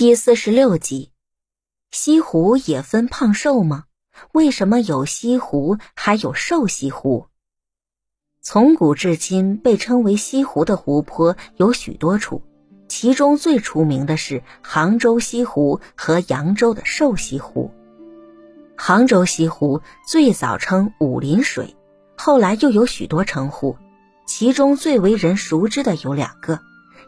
[0.00, 1.10] 第四十六集，
[1.90, 3.84] 西湖也分胖瘦吗？
[4.32, 7.26] 为什么有西湖还有瘦西湖？
[8.40, 12.42] 从古至今，被称为西湖的湖泊有许多处，
[12.88, 17.70] 其中最出名的是杭州西湖和扬州的瘦西湖。
[18.78, 21.76] 杭州西湖最早称武林水，
[22.16, 23.76] 后来又有许多称呼，
[24.26, 26.58] 其中最为人熟知的有两个，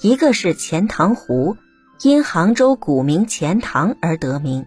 [0.00, 1.56] 一个是钱塘湖。
[2.02, 4.64] 因杭州古名钱塘而得名，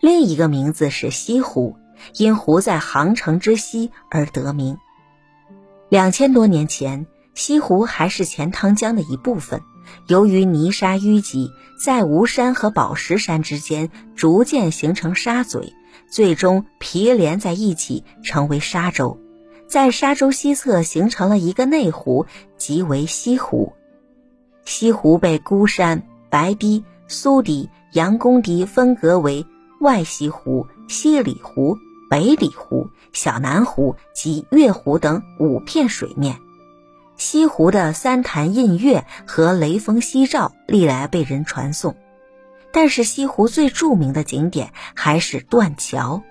[0.00, 1.78] 另一个名字是西湖，
[2.18, 4.76] 因湖在杭城之西而得名。
[5.88, 9.62] 两千多年前，西湖还是钱塘江的一部分，
[10.08, 11.50] 由于泥沙淤积，
[11.82, 15.72] 在吴山和宝石山之间逐渐形成沙嘴，
[16.10, 19.18] 最终毗连在一起，成为沙洲。
[19.66, 22.26] 在沙洲西侧形成了一个内湖，
[22.58, 23.72] 即为西湖。
[24.66, 26.02] 西湖被孤山。
[26.30, 29.46] 白堤、苏堤、杨公堤分隔为
[29.80, 31.78] 外西湖、西里湖、
[32.10, 36.38] 北里湖、小南湖及月湖等五片水面。
[37.16, 41.96] 西湖的三潭印月和雷峰夕照历来被人传颂，
[42.72, 46.22] 但是西湖最著名的景点还是断桥。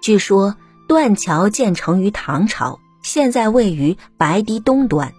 [0.00, 5.12] 据说断桥建成于唐朝，现在位于白堤东端。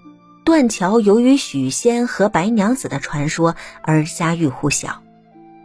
[0.45, 5.01] 断桥由于许仙和白娘子的传说而家喻户晓。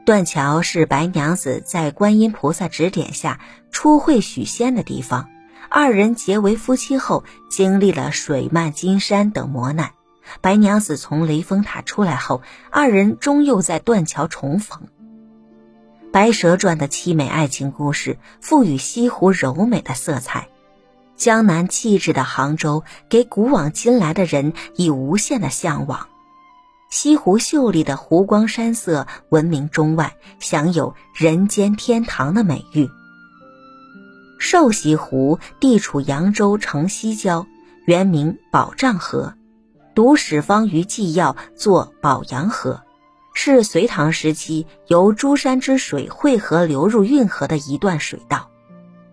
[0.07, 5.29] 断桥是白娘子在观音菩萨指点下初会许仙的地方，
[5.69, 9.91] 二人结为夫妻后，经历了水漫金山等磨难。
[10.41, 14.81] 白娘子从雷峰塔出来后，二人终又在断桥重逢。
[16.11, 20.49] 《白蛇传》的凄美爱情故事赋予西湖柔美的色彩。
[21.21, 26.09] 江南气质的杭州，给古往今来的人以无限的向往。
[26.89, 32.89] 西湖秀丽的湖光山色闻名中外，享有“人间天堂”的美誉。
[34.39, 37.47] 瘦西湖地处扬州城西郊，
[37.85, 39.35] 原名宝障河，
[39.95, 42.81] 读史方于纪要作宝阳河，
[43.35, 48.49] 是隋唐时期由诸山之水汇合流入运河的一段水道。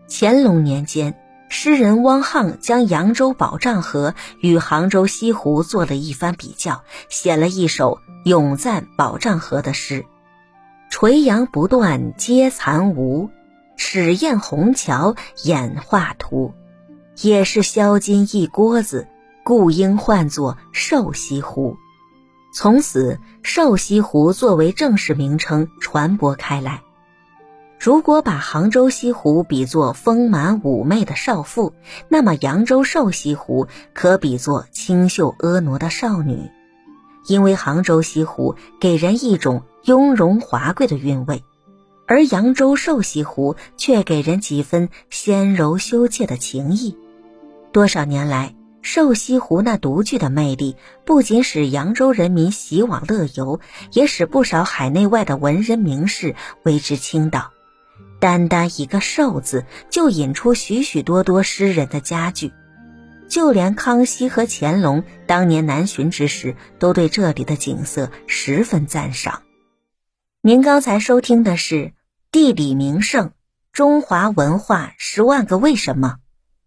[0.07, 1.13] 乾隆年间。
[1.50, 10.06] 诗人汪沆将扬州宝障河与杭州西湖做了一番比较，写了一首咏赞宝障河的诗
[10.91, 13.30] ：“垂杨不断皆残芜，
[13.78, 16.53] 齿砚虹桥演画图。
[17.22, 19.08] 也是销金一锅子，
[19.44, 21.78] 故应唤作瘦西湖。”
[22.53, 26.81] 从此，瘦西湖作为正式名称传播开来。
[27.79, 31.71] 如果把杭州西湖比作丰满妩媚的少妇，
[32.09, 36.49] 那么扬州瘦西湖可比作清秀婀娜的少女，
[37.27, 41.43] 因为杭州西湖给人一种雍容华贵的韵味，
[42.07, 46.97] 而扬州瘦西湖却给人几分纤柔羞怯的情意。
[47.71, 53.59] 多少年来，瘦西湖那独具的魅力，不仅使扬州人民喜往乐游，
[53.93, 57.51] 也使不少海内外的文人名士为之倾倒。
[58.19, 62.51] 单单一个“瘦”字，就引出许许多多诗人的佳句，
[63.28, 69.44] 就连康熙和乾隆当年南巡之时，都对这里的景色十分赞赏。
[70.41, 71.75] 您刚才收听的是
[72.31, 73.31] 《地理名胜：
[73.72, 76.16] 中华文化十万个为什么》，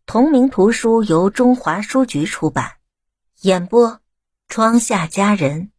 [0.07, 2.73] 同名图书由中华书局出版，
[3.43, 4.01] 演播：
[4.49, 5.71] 窗下佳人。